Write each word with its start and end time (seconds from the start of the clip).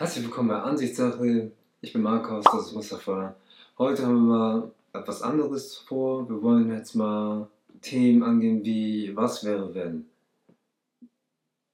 Herzlich 0.00 0.24
willkommen 0.24 0.48
bei 0.48 0.62
Ansichtssache. 0.62 1.52
Ich 1.82 1.92
bin 1.92 2.00
Markus, 2.00 2.42
das 2.50 2.68
ist 2.68 2.72
Mustafa. 2.72 3.36
Heute 3.76 4.06
haben 4.06 4.14
wir 4.14 4.38
mal 4.38 4.70
etwas 4.94 5.20
anderes 5.20 5.76
vor. 5.76 6.26
Wir 6.26 6.42
wollen 6.42 6.72
jetzt 6.72 6.94
mal 6.94 7.50
Themen 7.82 8.22
angehen 8.22 8.64
wie 8.64 9.14
Was 9.14 9.44
wäre 9.44 9.74
wenn? 9.74 10.06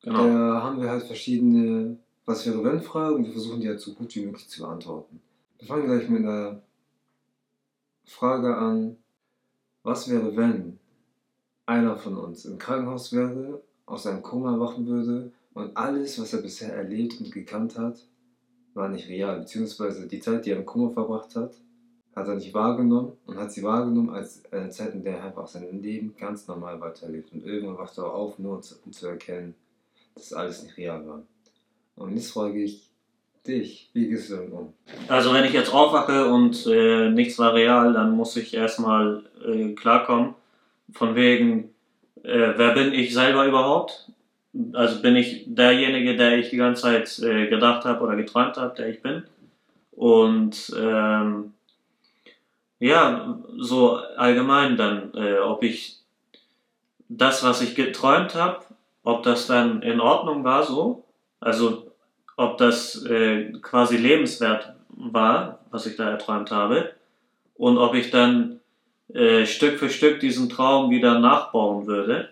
Genau. 0.02 0.26
Da 0.26 0.60
haben 0.60 0.82
wir 0.82 0.90
halt 0.90 1.04
verschiedene 1.04 1.98
Was 2.24 2.44
wäre 2.44 2.64
wenn 2.64 2.80
Fragen 2.80 3.14
und 3.14 3.26
wir 3.26 3.32
versuchen 3.32 3.60
die 3.60 3.68
halt 3.68 3.78
so 3.78 3.94
gut 3.94 4.12
wie 4.16 4.26
möglich 4.26 4.48
zu 4.48 4.62
beantworten. 4.62 5.20
Wir 5.60 5.68
fangen 5.68 5.86
gleich 5.86 6.08
mit 6.08 6.24
einer 6.24 6.60
Frage 8.06 8.56
an. 8.56 8.96
Was 9.84 10.10
wäre 10.10 10.36
wenn 10.36 10.80
einer 11.64 11.96
von 11.96 12.16
uns 12.16 12.44
im 12.44 12.58
Krankenhaus 12.58 13.12
wäre, 13.12 13.62
aus 13.86 14.04
einem 14.04 14.24
Koma 14.24 14.54
erwachen 14.54 14.88
würde 14.88 15.30
und 15.54 15.76
alles, 15.76 16.20
was 16.20 16.32
er 16.32 16.42
bisher 16.42 16.74
erlebt 16.74 17.20
und 17.20 17.30
gekannt 17.30 17.78
hat, 17.78 18.04
war 18.76 18.88
nicht 18.88 19.08
real, 19.08 19.40
beziehungsweise 19.40 20.06
die 20.06 20.20
Zeit, 20.20 20.46
die 20.46 20.50
er 20.50 20.58
im 20.58 20.66
Koma 20.66 20.90
verbracht 20.90 21.34
hat, 21.34 21.54
hat 22.14 22.28
er 22.28 22.34
nicht 22.34 22.54
wahrgenommen 22.54 23.12
und 23.26 23.38
hat 23.38 23.52
sie 23.52 23.62
wahrgenommen 23.62 24.10
als 24.10 24.42
eine 24.50 24.70
Zeit, 24.70 24.94
in 24.94 25.04
der 25.04 25.18
er 25.18 25.24
einfach 25.24 25.46
sein 25.46 25.82
Leben 25.82 26.14
ganz 26.18 26.46
normal 26.46 26.80
weiterlebt. 26.80 27.32
Und 27.32 27.44
irgendwann 27.44 27.78
wacht 27.78 27.98
er 27.98 28.12
auf, 28.12 28.38
nur 28.38 28.56
um 28.56 28.62
zu, 28.62 28.76
um 28.84 28.92
zu 28.92 29.06
erkennen, 29.06 29.54
dass 30.14 30.32
alles 30.32 30.62
nicht 30.62 30.76
real 30.76 31.06
war. 31.06 31.22
Und 31.96 32.14
jetzt 32.14 32.32
frage 32.32 32.62
ich 32.62 32.88
dich, 33.46 33.90
wie 33.92 34.08
gehst 34.08 34.30
du 34.30 34.36
damit 34.36 34.52
um? 34.52 34.72
Also 35.08 35.32
wenn 35.32 35.44
ich 35.44 35.52
jetzt 35.52 35.72
aufwache 35.72 36.26
und 36.32 36.66
äh, 36.66 37.10
nichts 37.10 37.38
war 37.38 37.54
real, 37.54 37.92
dann 37.92 38.12
muss 38.12 38.36
ich 38.36 38.54
erstmal 38.54 39.24
äh, 39.44 39.74
klarkommen. 39.74 40.34
Von 40.92 41.14
wegen, 41.14 41.74
äh, 42.22 42.52
wer 42.56 42.74
bin 42.74 42.92
ich 42.92 43.12
selber 43.12 43.46
überhaupt? 43.46 44.10
Also 44.72 45.02
bin 45.02 45.16
ich 45.16 45.44
derjenige, 45.46 46.16
der 46.16 46.38
ich 46.38 46.50
die 46.50 46.56
ganze 46.56 46.82
Zeit 46.82 47.18
äh, 47.18 47.48
gedacht 47.48 47.84
habe 47.84 48.02
oder 48.04 48.16
geträumt 48.16 48.56
habe, 48.56 48.74
der 48.76 48.88
ich 48.88 49.02
bin. 49.02 49.24
Und 49.92 50.72
ähm, 50.78 51.52
ja, 52.78 53.38
so 53.58 53.96
allgemein 54.16 54.76
dann, 54.76 55.12
äh, 55.14 55.38
ob 55.38 55.62
ich 55.62 55.98
das, 57.08 57.42
was 57.42 57.62
ich 57.62 57.74
geträumt 57.74 58.34
habe, 58.34 58.60
ob 59.02 59.22
das 59.22 59.46
dann 59.46 59.82
in 59.82 60.00
Ordnung 60.00 60.44
war 60.44 60.64
so. 60.64 61.04
Also 61.40 61.90
ob 62.36 62.58
das 62.58 63.04
äh, 63.04 63.52
quasi 63.62 63.96
lebenswert 63.96 64.74
war, 64.88 65.60
was 65.70 65.86
ich 65.86 65.96
da 65.96 66.10
erträumt 66.10 66.50
habe. 66.50 66.92
Und 67.54 67.78
ob 67.78 67.94
ich 67.94 68.10
dann 68.10 68.60
äh, 69.14 69.46
Stück 69.46 69.78
für 69.78 69.88
Stück 69.88 70.20
diesen 70.20 70.48
Traum 70.48 70.90
wieder 70.90 71.18
nachbauen 71.18 71.86
würde. 71.86 72.30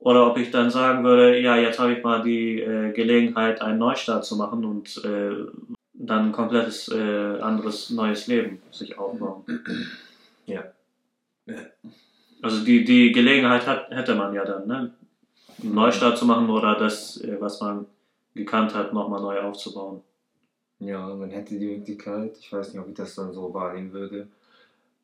Oder 0.00 0.26
ob 0.26 0.38
ich 0.38 0.50
dann 0.50 0.70
sagen 0.70 1.04
würde, 1.04 1.38
ja, 1.40 1.56
jetzt 1.56 1.78
habe 1.78 1.92
ich 1.92 2.02
mal 2.02 2.22
die 2.22 2.60
äh, 2.60 2.92
Gelegenheit, 2.92 3.60
einen 3.60 3.78
Neustart 3.78 4.24
zu 4.24 4.36
machen 4.36 4.64
und 4.64 5.04
äh, 5.04 5.30
dann 5.92 6.28
ein 6.28 6.32
komplettes 6.32 6.88
äh, 6.88 7.38
anderes 7.40 7.90
neues 7.90 8.26
Leben 8.26 8.62
sich 8.72 8.98
aufbauen. 8.98 9.44
Ja. 10.46 10.64
Also 12.40 12.64
die, 12.64 12.84
die 12.84 13.12
Gelegenheit 13.12 13.66
hat, 13.66 13.90
hätte 13.90 14.14
man 14.14 14.32
ja 14.32 14.44
dann, 14.44 14.66
ne? 14.66 14.94
Einen 15.62 15.74
Neustart 15.74 16.16
zu 16.16 16.24
machen 16.24 16.48
oder 16.48 16.76
das, 16.76 17.20
äh, 17.20 17.36
was 17.38 17.60
man 17.60 17.84
gekannt 18.34 18.74
hat, 18.74 18.94
nochmal 18.94 19.20
neu 19.20 19.38
aufzubauen. 19.40 20.00
Ja, 20.78 21.14
man 21.14 21.28
hätte 21.30 21.58
die 21.58 21.76
Möglichkeit, 21.76 22.38
ich 22.40 22.50
weiß 22.50 22.72
nicht, 22.72 22.80
ob 22.80 22.88
ich 22.88 22.94
das 22.94 23.14
dann 23.14 23.34
so 23.34 23.52
wahrnehmen 23.52 23.92
würde. 23.92 24.28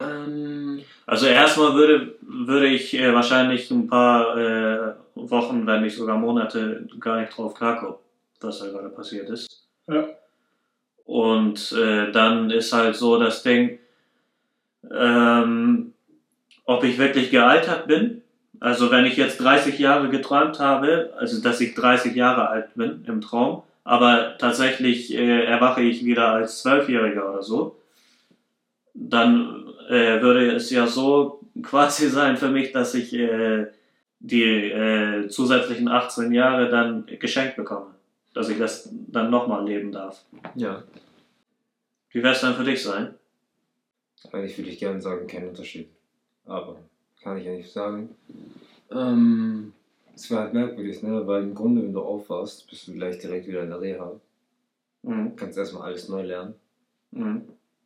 Ähm, 0.00 0.82
Also 1.06 1.26
erstmal 1.26 1.74
würde, 1.74 2.16
würde 2.20 2.66
ich 2.66 2.94
äh, 2.94 3.14
wahrscheinlich 3.14 3.70
ein 3.70 3.86
paar 3.86 4.36
äh, 4.36 4.94
Wochen, 5.14 5.66
wenn 5.66 5.82
nicht 5.82 5.96
sogar 5.96 6.18
Monate, 6.18 6.86
gar 7.00 7.20
nicht 7.20 7.36
drauf 7.36 7.54
klarkommen, 7.54 7.96
was 8.40 8.58
da 8.58 8.66
gerade 8.66 8.90
passiert 8.90 9.28
ist. 9.30 9.66
Ja. 9.88 10.06
Und 11.04 11.72
äh, 11.72 12.10
dann 12.10 12.50
ist 12.50 12.72
halt 12.72 12.96
so 12.96 13.18
das 13.18 13.42
Ding, 13.42 13.78
ähm, 14.92 15.94
ob 16.64 16.84
ich 16.84 16.98
wirklich 16.98 17.30
gealtert 17.30 17.86
bin. 17.86 18.22
Also 18.58 18.90
wenn 18.90 19.04
ich 19.04 19.16
jetzt 19.16 19.38
30 19.38 19.78
Jahre 19.78 20.08
geträumt 20.08 20.58
habe, 20.58 21.12
also 21.16 21.40
dass 21.40 21.60
ich 21.60 21.74
30 21.74 22.14
Jahre 22.14 22.48
alt 22.48 22.74
bin 22.74 23.04
im 23.06 23.20
Traum, 23.20 23.62
aber 23.84 24.36
tatsächlich 24.38 25.14
äh, 25.14 25.44
erwache 25.44 25.82
ich 25.82 26.04
wieder 26.04 26.28
als 26.32 26.62
Zwölfjähriger 26.62 27.30
oder 27.30 27.42
so, 27.42 27.76
dann 28.94 29.66
äh, 29.88 30.20
würde 30.20 30.52
es 30.52 30.70
ja 30.70 30.86
so 30.86 31.40
quasi 31.62 32.08
sein 32.08 32.36
für 32.36 32.48
mich, 32.48 32.72
dass 32.72 32.94
ich 32.94 33.12
äh, 33.14 33.66
die 34.20 34.42
äh, 34.70 35.28
zusätzlichen 35.28 35.88
18 35.88 36.32
Jahre 36.32 36.68
dann 36.68 37.06
geschenkt 37.18 37.56
bekomme. 37.56 37.94
Dass 38.34 38.48
ich 38.48 38.58
das 38.58 38.90
dann 38.92 39.30
nochmal 39.30 39.64
leben 39.66 39.92
darf. 39.92 40.22
ja, 40.54 40.82
Wie 42.10 42.22
wäre 42.22 42.34
es 42.34 42.40
dann 42.40 42.54
für 42.54 42.64
dich 42.64 42.82
sein? 42.82 43.14
eigentlich 44.32 44.58
würde 44.58 44.70
ich 44.70 44.78
gerne 44.78 45.00
sagen, 45.00 45.26
kein 45.26 45.48
Unterschied. 45.48 45.88
Aber 46.44 46.76
kann 47.22 47.38
ich 47.38 47.44
ja 47.44 47.52
nicht 47.52 47.72
sagen. 47.72 48.14
Ähm, 48.90 49.72
es 50.14 50.30
wäre 50.30 50.42
halt 50.42 50.54
merkwürdig, 50.54 51.02
ne? 51.02 51.26
Weil 51.26 51.42
im 51.44 51.54
Grunde, 51.54 51.82
wenn 51.82 51.92
du 51.92 52.00
aufwachst, 52.00 52.68
bist 52.68 52.88
du 52.88 52.92
gleich 52.92 53.18
direkt 53.18 53.46
wieder 53.46 53.62
in 53.62 53.70
der 53.70 53.80
Reha. 53.80 54.20
Mhm. 55.02 55.36
Kannst 55.36 55.58
erstmal 55.58 55.82
alles 55.88 56.08
neu 56.08 56.22
lernen. 56.22 56.54
Mhm. 57.10 57.42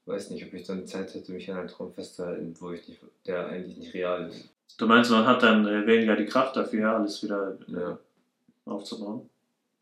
Weiß 0.07 0.31
nicht, 0.31 0.45
ob 0.47 0.55
ich 0.55 0.67
dann 0.67 0.87
Zeit 0.87 1.15
hätte, 1.15 1.33
mich 1.33 1.51
an 1.51 1.59
einen 1.59 1.69
Traum 1.69 1.93
festzuhalten, 1.93 2.55
wo 2.59 2.73
ich 2.73 2.87
nicht, 2.89 3.01
der 3.27 3.47
eigentlich 3.49 3.77
nicht 3.77 3.95
real 3.95 4.29
ist. 4.29 4.49
Du 4.79 4.87
meinst, 4.87 5.11
man 5.11 5.27
hat 5.27 5.43
dann 5.43 5.67
äh, 5.67 5.87
weniger 5.87 6.17
die 6.17 6.27
Kraft 6.27 6.57
dafür, 6.57 6.91
alles 6.97 7.23
wieder 7.23 7.57
Ja. 7.69 7.99
aufzubauen? 8.65 9.29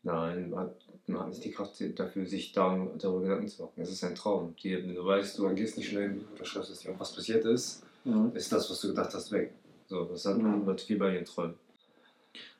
Nein, 0.03 0.49
man 0.49 0.59
hat, 0.61 0.75
man 1.07 1.21
hat 1.21 1.29
nicht 1.29 1.43
die 1.43 1.51
Kraft 1.51 1.73
dafür, 1.97 2.25
sich 2.25 2.51
darum, 2.51 2.91
darüber 2.97 3.21
Gedanken 3.21 3.47
zu 3.47 3.63
machen. 3.63 3.73
Es 3.81 3.91
ist 3.91 4.03
ein 4.03 4.15
Traum. 4.15 4.55
Die, 4.61 4.75
wenn 4.75 4.93
du 4.95 5.05
weißt, 5.05 5.37
du 5.37 5.47
agierst 5.47 5.77
nicht 5.77 5.89
schnell 5.89 6.21
oder 6.35 6.45
schreibst 6.45 6.69
es 6.71 6.83
nicht 6.85 6.99
was 6.99 7.13
passiert 7.15 7.45
ist, 7.45 7.83
Mhm. 8.05 8.31
ist 8.33 8.51
das, 8.51 8.69
was 8.69 8.79
du 8.81 8.89
gedacht 8.89 9.13
hast, 9.13 9.31
weg. 9.31 9.53
So, 9.87 10.05
das 10.05 10.25
hat 10.25 10.37
Mhm. 10.37 10.65
man 10.65 10.77
viel 10.77 10.97
bei 10.97 11.11
den 11.11 11.25
Träumen. 11.25 11.55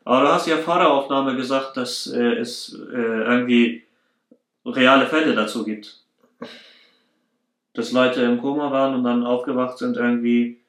Aber 0.04 0.22
du 0.26 0.28
hast 0.34 0.48
ja 0.48 0.58
vor 0.58 0.78
der 0.80 0.90
Aufnahme 0.92 1.36
gesagt, 1.36 1.78
dass 1.78 2.08
äh, 2.08 2.36
es 2.36 2.74
äh, 2.74 2.78
irgendwie 2.96 3.84
reale 4.66 5.08
Fälle 5.08 5.34
dazu 5.36 5.64
gibt. 5.64 6.04
Dass 7.80 7.94
Leute 7.94 8.22
im 8.24 8.42
Koma 8.42 8.72
waren 8.72 8.94
und 8.94 9.06
dann 9.06 9.24
aufgewacht 9.24 9.78
sind 9.78 9.96
irgendwie. 9.96 10.60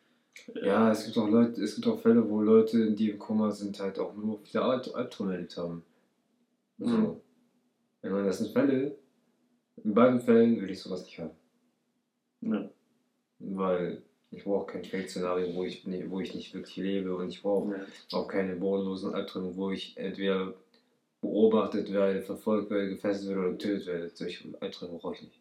Ja, 0.54 0.92
es 0.92 1.04
gibt 1.04 1.18
auch 1.18 1.28
Leute, 1.28 1.60
es 1.60 1.74
gibt 1.74 1.88
auch 1.88 2.00
Fälle, 2.00 2.28
wo 2.30 2.40
Leute, 2.40 2.92
die 2.92 3.10
im 3.10 3.18
Koma 3.18 3.50
sind, 3.50 3.80
halt 3.80 3.98
auch 3.98 4.14
nur 4.14 4.38
viele 4.44 4.62
Alt 4.62 4.94
Albträume 4.94 5.32
erlebt 5.32 5.56
haben. 5.56 5.82
So. 6.78 6.96
Mhm. 6.96 7.16
Ich 8.02 8.10
meine, 8.10 8.26
das 8.26 8.38
sind 8.38 8.52
Fälle. 8.52 8.96
In 9.82 9.92
beiden 9.92 10.20
Fällen 10.20 10.60
will 10.60 10.70
ich 10.70 10.80
sowas 10.80 11.04
nicht 11.04 11.18
haben. 11.18 11.30
Ja. 12.42 12.70
Weil 13.40 14.02
ich 14.30 14.44
brauche 14.44 14.72
kein 14.72 14.84
Fake-Szenario, 14.84 15.52
wo 15.56 15.64
ich, 15.64 15.84
wo 16.08 16.20
ich 16.20 16.32
nicht 16.32 16.54
wirklich 16.54 16.76
lebe 16.76 17.16
und 17.16 17.28
ich 17.28 17.42
brauche 17.42 17.74
auch 18.12 18.28
keine 18.28 18.54
bodenlosen 18.54 19.14
Albträume, 19.14 19.56
wo 19.56 19.72
ich 19.72 19.96
entweder 19.96 20.54
beobachtet 21.20 21.92
werde, 21.92 22.22
verfolgt 22.22 22.70
werde, 22.70 22.90
gefesselt 22.90 23.30
werde 23.30 23.40
oder 23.40 23.50
getötet 23.50 23.86
werde. 23.88 24.10
Solche 24.14 24.48
Albträume 24.60 24.98
brauche 24.98 25.16
ich 25.16 25.22
nicht. 25.22 25.40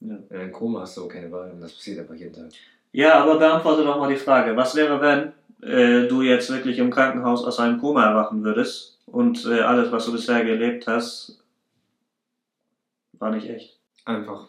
Ja. 0.00 0.16
In 0.30 0.36
einem 0.36 0.52
Koma 0.52 0.80
hast 0.80 0.96
du 0.96 1.04
auch 1.04 1.08
keine 1.08 1.30
Wahl 1.32 1.50
und 1.50 1.60
das 1.60 1.72
passiert 1.72 1.98
einfach 1.98 2.14
jeden 2.14 2.32
Tag. 2.32 2.50
Ja, 2.92 3.22
aber 3.22 3.38
beantworte 3.38 3.84
doch 3.84 3.98
mal 3.98 4.08
die 4.08 4.16
Frage. 4.16 4.56
Was 4.56 4.74
wäre, 4.74 5.00
wenn 5.00 5.32
äh, 5.68 6.06
du 6.08 6.22
jetzt 6.22 6.50
wirklich 6.50 6.78
im 6.78 6.90
Krankenhaus 6.90 7.44
aus 7.44 7.58
einem 7.58 7.80
Koma 7.80 8.08
erwachen 8.08 8.42
würdest 8.44 8.98
und 9.06 9.44
äh, 9.46 9.60
alles, 9.60 9.90
was 9.90 10.06
du 10.06 10.12
bisher 10.12 10.44
gelebt 10.44 10.86
hast, 10.86 11.42
war 13.18 13.30
nicht 13.30 13.48
echt? 13.48 13.78
Einfach. 14.04 14.48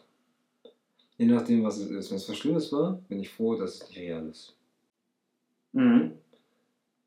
Je 1.18 1.26
nachdem, 1.26 1.64
was 1.64 1.78
es 1.78 1.90
ist. 1.90 2.12
Wenn 2.12 2.18
es 2.18 2.30
was 2.30 2.38
Schlimmes 2.38 2.72
war, 2.72 2.94
bin 3.10 3.20
ich 3.20 3.30
froh, 3.30 3.56
dass 3.56 3.76
es 3.76 3.90
nicht 3.90 4.00
real 4.00 4.28
ist. 4.28 4.56
Mhm. 5.74 6.14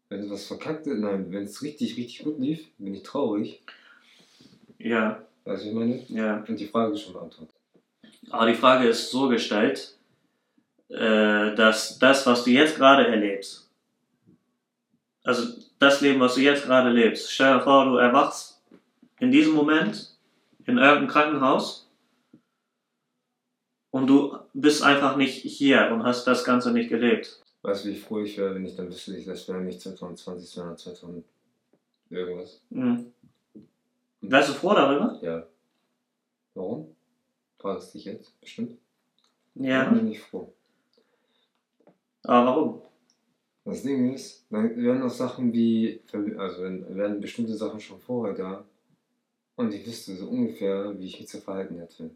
Wenn 0.08 0.20
es 0.20 0.30
was 0.30 0.44
verkackt 0.46 0.86
ist, 0.86 0.98
nein, 0.98 1.26
wenn 1.30 1.44
es 1.44 1.62
richtig, 1.62 1.96
richtig 1.96 2.24
gut 2.24 2.38
lief, 2.38 2.68
bin 2.76 2.94
ich 2.94 3.02
traurig. 3.02 3.62
Ja, 4.78 5.24
Weißt 5.44 5.64
du, 5.64 5.68
ich 5.68 5.74
meine? 5.74 6.04
ja. 6.08 6.44
Und 6.46 6.58
die 6.58 6.66
Frage 6.66 6.92
ist 6.92 7.00
schon 7.02 7.14
beantwortet. 7.14 7.51
Aber 8.32 8.46
die 8.46 8.54
Frage 8.54 8.88
ist 8.88 9.10
so 9.10 9.28
gestellt, 9.28 9.94
äh, 10.88 11.54
dass 11.54 11.98
das, 11.98 12.26
was 12.26 12.44
du 12.44 12.50
jetzt 12.50 12.76
gerade 12.76 13.06
erlebst, 13.06 13.70
also 15.22 15.46
das 15.78 16.00
Leben, 16.00 16.18
was 16.18 16.34
du 16.34 16.40
jetzt 16.40 16.64
gerade 16.64 16.90
lebst, 16.90 17.30
stell 17.30 17.58
dir 17.58 17.60
vor, 17.60 17.84
du 17.84 17.96
erwachst 17.96 18.62
in 19.20 19.30
diesem 19.30 19.52
Moment 19.52 20.16
in 20.64 20.78
irgendeinem 20.78 21.08
Krankenhaus 21.08 21.90
und 23.90 24.06
du 24.06 24.38
bist 24.54 24.82
einfach 24.82 25.16
nicht 25.16 25.42
hier 25.42 25.90
und 25.92 26.02
hast 26.02 26.24
das 26.24 26.42
Ganze 26.42 26.72
nicht 26.72 26.88
gelebt. 26.88 27.38
Weißt 27.60 27.84
du, 27.84 27.90
wie 27.90 27.96
froh 27.96 28.20
ich 28.20 28.38
wäre, 28.38 28.54
wenn 28.54 28.64
ich 28.64 28.74
dann 28.74 28.88
wüsste, 28.88 29.12
das 29.22 29.46
wäre 29.46 29.60
nicht 29.60 29.82
2020, 29.82 30.48
sondern 30.48 30.78
2000 30.78 31.24
irgendwas. 32.08 32.62
Mhm. 32.70 33.12
Wärst 34.22 34.48
du 34.48 34.52
froh 34.54 34.72
darüber? 34.72 35.18
Ja. 35.20 35.46
Fragst 37.62 37.94
dich 37.94 38.04
jetzt, 38.04 38.38
bestimmt. 38.40 38.76
Ja. 39.54 39.88
Bin 39.90 40.08
ich 40.08 40.20
froh. 40.20 40.52
Aber 42.24 42.46
warum? 42.46 42.82
Das 43.64 43.82
Ding 43.82 44.12
ist, 44.12 44.44
dann 44.50 44.76
werden 44.76 45.02
auch 45.02 45.10
Sachen 45.10 45.52
wie, 45.52 46.00
also 46.36 46.62
werden 46.62 47.20
bestimmte 47.20 47.54
Sachen 47.54 47.78
schon 47.78 48.00
vorher 48.00 48.34
da, 48.34 48.64
und 49.54 49.72
ich 49.72 49.86
wüsste 49.86 50.16
so 50.16 50.28
ungefähr, 50.28 50.98
wie 50.98 51.06
ich 51.06 51.20
mich 51.20 51.28
zu 51.28 51.40
verhalten 51.40 51.78
hätte. 51.78 52.10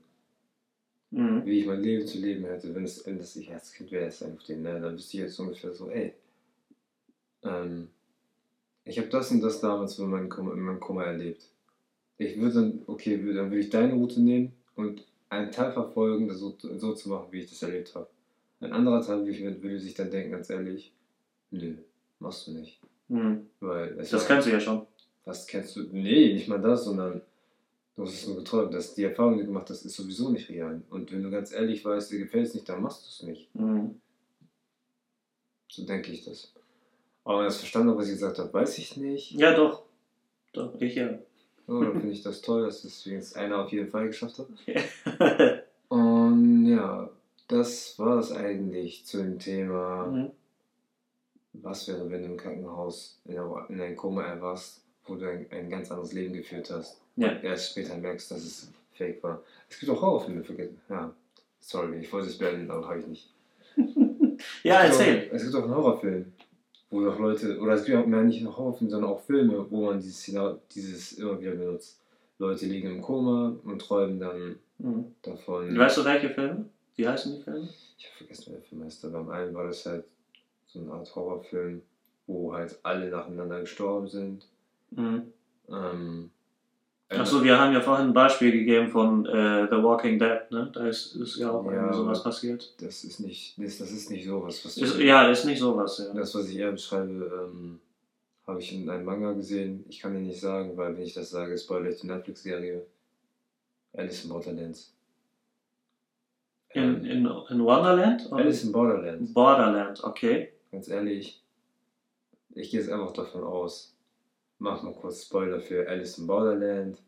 Mhm. 1.10 1.44
Wie 1.44 1.60
ich 1.60 1.66
mein 1.66 1.80
Leben 1.80 2.06
zu 2.06 2.18
leben 2.18 2.44
hätte, 2.44 2.74
wenn 2.74 2.84
es, 2.84 3.06
wenn 3.06 3.18
das 3.18 3.36
ich 3.36 3.52
als 3.52 3.72
Kind 3.72 3.92
wäre, 3.92 4.06
ist 4.06 4.22
einfach 4.22 4.44
den, 4.44 4.62
ne? 4.62 4.80
Dann 4.80 4.94
wüsste 4.94 5.16
ich 5.16 5.22
jetzt 5.22 5.38
ungefähr 5.38 5.72
so, 5.72 5.88
ey, 5.88 6.14
ähm, 7.44 7.88
ich 8.84 8.98
habe 8.98 9.08
das 9.08 9.30
und 9.30 9.40
das 9.40 9.60
damals 9.60 9.98
in 9.98 10.10
meinem 10.10 10.28
Koma, 10.28 10.52
in 10.52 10.60
meinem 10.60 10.80
Koma 10.80 11.04
erlebt. 11.04 11.48
Ich 12.18 12.40
würde 12.40 12.54
dann, 12.54 12.82
okay, 12.86 13.16
dann 13.16 13.50
würde 13.50 13.60
ich 13.60 13.70
deine 13.70 13.94
Route 13.94 14.20
nehmen 14.20 14.52
und 14.74 15.06
einen 15.28 15.50
Teil 15.50 15.72
verfolgen, 15.72 16.28
das 16.28 16.38
so, 16.38 16.56
so 16.76 16.94
zu 16.94 17.08
machen, 17.08 17.28
wie 17.30 17.40
ich 17.40 17.50
das 17.50 17.62
erlebt 17.62 17.94
habe. 17.94 18.08
Ein 18.60 18.72
anderer 18.72 19.02
Teil 19.02 19.26
würde, 19.26 19.78
sich 19.80 19.94
dann 19.94 20.10
denken, 20.10 20.32
ganz 20.32 20.48
ehrlich, 20.50 20.92
nö, 21.50 21.74
machst 22.18 22.46
du 22.46 22.52
nicht. 22.52 22.80
Mhm. 23.08 23.46
Weil 23.60 23.94
Das 23.96 24.12
war- 24.12 24.20
kennst 24.24 24.46
du 24.48 24.52
ja 24.52 24.60
schon. 24.60 24.86
Was 25.24 25.46
kennst 25.46 25.74
du? 25.76 25.82
Nee, 25.92 26.32
nicht 26.34 26.48
mal 26.48 26.60
das, 26.60 26.84
sondern 26.84 27.20
du 27.96 28.02
hast 28.02 28.14
es 28.14 28.26
nur 28.26 28.36
geträumt. 28.36 28.72
Das, 28.72 28.94
die 28.94 29.02
Erfahrung, 29.02 29.34
die 29.34 29.40
du 29.40 29.46
gemacht 29.46 29.68
hast, 29.70 29.84
ist 29.84 29.96
sowieso 29.96 30.30
nicht 30.30 30.48
real. 30.48 30.80
Und 30.90 31.10
wenn 31.12 31.22
du 31.22 31.30
ganz 31.30 31.52
ehrlich 31.52 31.84
weißt, 31.84 32.12
dir 32.12 32.18
gefällt 32.20 32.46
es 32.46 32.54
nicht, 32.54 32.68
dann 32.68 32.80
machst 32.82 33.02
du 33.04 33.08
es 33.08 33.22
nicht. 33.28 33.54
Mhm. 33.54 34.00
So 35.68 35.84
denke 35.84 36.12
ich 36.12 36.24
das. 36.24 36.52
Aber 37.24 37.42
das 37.44 37.58
verstanden 37.58 37.96
was 37.96 38.06
ich 38.06 38.12
gesagt 38.12 38.38
habe, 38.38 38.52
weiß 38.52 38.78
ich 38.78 38.96
nicht. 38.96 39.32
Ja, 39.32 39.52
doch. 39.54 39.82
Doch, 40.52 40.80
ich 40.80 40.94
ja. 40.94 41.18
Oh, 41.68 41.80
dann 41.82 41.92
finde 41.92 42.12
ich 42.12 42.22
das 42.22 42.42
toll, 42.42 42.62
dass 42.64 42.82
das 42.82 43.04
wenigstens 43.06 43.36
einer 43.36 43.58
auf 43.64 43.70
jeden 43.72 43.88
Fall 43.90 44.06
geschafft 44.06 44.38
hat. 44.38 44.46
Und 45.88 46.66
ja, 46.66 47.08
das 47.48 47.98
war 47.98 48.18
es 48.18 48.32
eigentlich 48.32 49.04
zu 49.04 49.18
dem 49.18 49.38
Thema, 49.38 50.06
mhm. 50.06 50.30
was 51.54 51.86
wäre, 51.88 52.08
wenn 52.10 52.22
du 52.22 52.28
im 52.30 52.36
Krankenhaus 52.36 53.18
in, 53.24 53.38
einer- 53.38 53.66
in 53.68 53.80
ein 53.80 53.96
Koma 53.96 54.22
erwachst, 54.24 54.82
wo 55.06 55.14
du 55.16 55.28
ein, 55.30 55.46
ein 55.50 55.70
ganz 55.70 55.90
anderes 55.90 56.12
Leben 56.12 56.34
geführt 56.34 56.70
hast. 56.70 57.00
Ja. 57.16 57.30
Und 57.30 57.44
erst 57.44 57.70
später 57.70 57.96
merkst, 57.96 58.30
dass 58.30 58.44
es 58.44 58.70
fake 58.94 59.22
war. 59.22 59.42
Es 59.68 59.78
gibt 59.78 59.90
auch 59.92 60.00
Horrorfilme, 60.02 60.42
vergessen. 60.44 60.80
Ja, 60.88 61.12
sorry, 61.60 61.98
ich 62.00 62.12
wollte 62.12 62.28
es 62.28 62.38
beenden, 62.38 62.70
aber 62.70 62.88
habe 62.88 63.00
ich 63.00 63.06
nicht. 63.06 63.32
Ja, 64.62 64.84
Es 64.84 64.98
erzähl. 64.98 65.30
Es 65.32 65.44
gibt 65.44 65.54
auch 65.54 65.62
einen 65.62 65.74
Horrorfilm, 65.74 66.30
wo 66.90 67.04
doch 67.04 67.18
Leute, 67.18 67.58
oder 67.58 67.74
es 67.74 67.84
gibt 67.84 67.98
auch 67.98 68.06
mehr 68.06 68.22
nicht 68.22 68.42
nur 68.42 68.56
Horrorfilme, 68.56 68.90
sondern 68.90 69.10
auch 69.10 69.20
Filme, 69.20 69.66
wo 69.70 69.86
man 69.86 70.00
dieses, 70.00 70.32
dieses 70.74 71.12
immer 71.14 71.40
wieder 71.40 71.52
benutzt. 71.52 72.00
Leute 72.38 72.66
liegen 72.66 72.88
im 72.96 73.02
Koma 73.02 73.56
und 73.64 73.80
träumen 73.80 74.20
dann 74.20 74.56
Mhm. 74.78 75.14
davon. 75.22 75.76
Weißt 75.76 75.96
du, 75.98 76.04
welche 76.04 76.28
Filme? 76.30 76.68
Wie 76.96 77.08
heißen 77.08 77.34
die 77.34 77.42
Filme? 77.42 77.68
Ich 77.98 78.06
habe 78.06 78.16
vergessen, 78.18 78.44
wer 78.48 78.58
der 78.58 78.62
Film 78.68 78.84
heißt. 78.84 79.04
aber 79.06 79.18
Beim 79.20 79.30
einen 79.30 79.54
war 79.54 79.64
das 79.66 79.86
halt 79.86 80.04
so 80.66 80.80
eine 80.80 80.92
Art 80.92 81.14
Horrorfilm, 81.14 81.80
wo 82.26 82.52
halt 82.52 82.78
alle 82.82 83.08
nacheinander 83.10 83.60
gestorben 83.60 84.06
sind. 84.08 84.46
Mhm. 84.90 85.32
Ähm, 85.68 86.30
Achso, 87.08 87.42
wir 87.44 87.56
haben 87.58 87.72
ja 87.72 87.80
vorhin 87.80 88.08
ein 88.08 88.12
Beispiel 88.14 88.50
gegeben 88.50 88.88
von 88.88 89.24
äh, 89.26 89.68
The 89.70 89.76
Walking 89.82 90.18
Dead, 90.18 90.40
ne? 90.50 90.70
Da 90.74 90.88
ist, 90.88 91.14
ist 91.14 91.36
ja 91.36 91.52
auch 91.52 91.64
Ja, 91.66 91.72
irgendwie 91.72 91.96
sowas 91.96 92.22
passiert. 92.22 92.74
Das 92.82 93.04
ist 93.04 93.20
nicht, 93.20 93.54
das, 93.58 93.78
das 93.78 93.92
ist 93.92 94.10
nicht 94.10 94.26
sowas. 94.26 94.64
Was 94.64 94.76
Ist, 94.76 94.96
du- 94.96 95.04
ja, 95.04 95.28
ist 95.30 95.44
nicht 95.44 95.60
sowas, 95.60 95.98
ja. 95.98 96.12
Das, 96.12 96.34
was 96.34 96.48
ich 96.48 96.56
eher 96.56 96.72
beschreibe, 96.72 97.48
ähm, 97.54 97.78
habe 98.46 98.60
ich 98.60 98.72
in 98.74 98.90
einem 98.90 99.04
Manga 99.04 99.32
gesehen. 99.32 99.84
Ich 99.88 100.00
kann 100.00 100.14
dir 100.14 100.20
nicht 100.20 100.40
sagen, 100.40 100.76
weil 100.76 100.96
wenn 100.96 101.02
ich 101.04 101.14
das 101.14 101.30
sage, 101.30 101.56
spoilere 101.56 101.92
ich 101.92 102.00
die 102.00 102.08
Netflix-Serie 102.08 102.84
Alice 103.96 104.24
in 104.24 104.30
Borderlands. 104.30 104.92
In, 106.74 106.82
Ähm, 106.82 107.04
in, 107.04 107.26
in 107.50 107.64
Wonderland? 107.64 108.26
Oder? 108.32 108.36
Alice 108.42 108.64
in 108.64 108.72
Borderlands. 108.72 109.32
Borderland, 109.32 110.02
okay. 110.04 110.52
Ganz 110.72 110.88
ehrlich, 110.88 111.40
ich 112.54 112.70
gehe 112.70 112.80
jetzt 112.80 112.90
einfach 112.90 113.12
davon 113.12 113.44
aus. 113.44 113.95
Mach 114.58 114.82
mal 114.82 114.94
kurz 114.94 115.24
Spoiler 115.24 115.60
für 115.60 115.88
Alice 115.88 116.18
in 116.18 116.26
Borderland, 116.26 116.98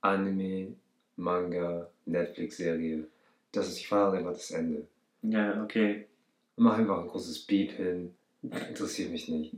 Anime, 0.00 0.74
Manga, 1.16 1.88
Netflix-Serie. 2.04 3.06
Das 3.52 3.68
ist, 3.68 3.78
ich 3.78 3.88
fahre 3.88 4.18
einfach 4.18 4.32
das 4.32 4.50
Ende. 4.50 4.86
Ja, 5.22 5.62
okay. 5.62 6.06
Mach 6.56 6.76
einfach 6.76 7.00
ein 7.00 7.08
großes 7.08 7.46
Beep 7.46 7.72
hin. 7.72 8.14
Interessiert 8.42 9.10
mich 9.10 9.28
nicht. 9.28 9.54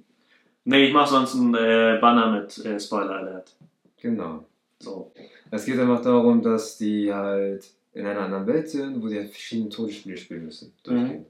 Nee, 0.65 0.87
ich 0.87 0.93
mach 0.93 1.07
sonst 1.07 1.35
einen 1.35 1.55
äh, 1.55 1.99
Banner 2.01 2.41
mit 2.41 2.65
äh, 2.65 2.79
Spoiler 2.79 3.17
Alert. 3.17 3.55
Genau. 4.01 4.45
So. 4.79 5.13
Es 5.51 5.65
geht 5.65 5.79
einfach 5.79 6.03
darum, 6.03 6.43
dass 6.43 6.79
die 6.79 7.13
halt 7.13 7.71
in 7.93 8.07
einer 8.07 8.21
anderen 8.21 8.47
Welt 8.47 8.69
sind, 8.69 9.03
wo 9.03 9.09
die 9.09 9.19
halt 9.19 9.31
verschiedene 9.31 9.69
Todesspiele 9.69 10.17
spielen 10.17 10.45
müssen. 10.47 10.73
Durchgehend. 10.83 11.27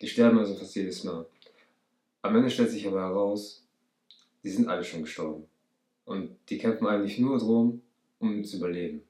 Die 0.00 0.06
sterben 0.06 0.38
also 0.38 0.54
fast 0.54 0.76
jedes 0.76 1.02
Mal. 1.04 1.26
Am 2.22 2.36
Ende 2.36 2.50
stellt 2.50 2.70
sich 2.70 2.86
aber 2.86 3.00
heraus, 3.00 3.66
die 4.42 4.50
sind 4.50 4.68
alle 4.68 4.84
schon 4.84 5.02
gestorben. 5.02 5.44
Und 6.06 6.30
die 6.48 6.56
kämpfen 6.56 6.86
eigentlich 6.86 7.18
nur 7.18 7.38
drum, 7.38 7.82
um 8.18 8.42
zu 8.44 8.56
überleben. 8.56 9.02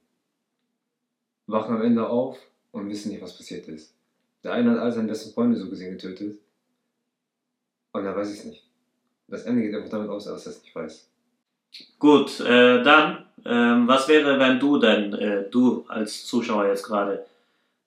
Wachen 1.46 1.76
am 1.76 1.82
Ende 1.82 2.08
auf 2.08 2.38
und 2.72 2.88
wissen 2.88 3.12
nicht, 3.12 3.22
was 3.22 3.37
passiert 3.37 3.69
ist. 3.69 3.94
Der 4.43 4.52
eine 4.52 4.72
hat 4.72 4.78
all 4.78 4.93
seine 4.93 5.08
besten 5.08 5.32
Freunde 5.32 5.56
so 5.56 5.69
gesehen 5.69 5.93
getötet. 5.93 6.38
Und 7.93 8.04
er 8.04 8.16
weiß 8.16 8.31
es 8.31 8.44
nicht. 8.44 8.64
Das 9.28 9.44
Ende 9.44 9.62
geht 9.62 9.75
einfach 9.75 9.90
damit 9.90 10.08
aus, 10.08 10.25
dass 10.25 10.46
er 10.46 10.52
es 10.52 10.62
nicht 10.62 10.75
weiß. 10.75 11.08
Gut, 11.98 12.40
äh, 12.40 12.82
dann, 12.82 13.26
ähm, 13.44 13.87
was 13.87 14.08
wäre, 14.08 14.38
wenn 14.38 14.58
du 14.58 14.78
denn, 14.78 15.12
äh, 15.14 15.50
du 15.50 15.84
als 15.88 16.26
Zuschauer 16.26 16.66
jetzt 16.66 16.84
gerade 16.84 17.26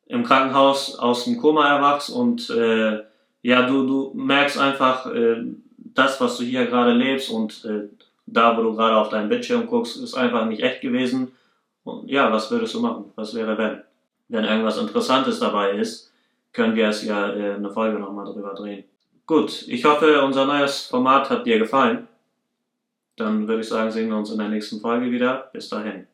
im 0.05 0.23
Krankenhaus 0.23 0.97
aus 0.97 1.25
dem 1.25 1.37
Koma 1.37 1.75
erwachst 1.75 2.09
und 2.09 2.49
äh, 2.49 3.03
ja, 3.41 3.65
du, 3.67 3.87
du 3.87 4.11
merkst 4.15 4.57
einfach, 4.57 5.05
äh, 5.13 5.43
das, 5.77 6.19
was 6.19 6.37
du 6.37 6.43
hier 6.43 6.65
gerade 6.65 6.93
lebst 6.93 7.29
und 7.29 7.65
äh, 7.65 7.87
da, 8.33 8.57
wo 8.57 8.63
du 8.63 8.75
gerade 8.75 8.95
auf 8.95 9.09
deinem 9.09 9.29
Bildschirm 9.29 9.67
guckst, 9.67 9.97
ist 9.97 10.15
einfach 10.15 10.45
nicht 10.45 10.61
echt 10.61 10.81
gewesen. 10.81 11.31
Und 11.83 12.09
ja, 12.09 12.31
was 12.31 12.51
würdest 12.51 12.73
du 12.75 12.81
machen? 12.81 13.11
Was 13.15 13.33
wäre, 13.33 13.57
wenn? 13.57 13.81
Wenn 14.27 14.45
irgendwas 14.45 14.77
Interessantes 14.77 15.39
dabei 15.39 15.71
ist, 15.71 16.11
können 16.53 16.75
wir 16.75 16.89
es 16.89 17.03
ja 17.03 17.31
äh, 17.33 17.55
eine 17.55 17.71
Folge 17.71 17.99
nochmal 17.99 18.25
drüber 18.25 18.53
drehen. 18.53 18.83
Gut, 19.25 19.67
ich 19.67 19.85
hoffe, 19.85 20.21
unser 20.23 20.45
neues 20.45 20.87
Format 20.87 21.29
hat 21.29 21.45
dir 21.45 21.59
gefallen. 21.59 22.07
Dann 23.15 23.47
würde 23.47 23.61
ich 23.61 23.67
sagen, 23.67 23.91
sehen 23.91 24.09
wir 24.09 24.17
uns 24.17 24.31
in 24.31 24.37
der 24.37 24.49
nächsten 24.49 24.79
Folge 24.79 25.11
wieder. 25.11 25.49
Bis 25.51 25.69
dahin. 25.69 26.07